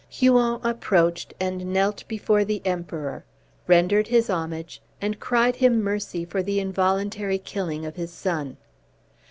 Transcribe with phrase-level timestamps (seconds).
[0.09, 3.23] Huon approached, and knelt before the Emperor,
[3.67, 8.57] rendered his homage, and cried him mercy for the involuntary killing of his son.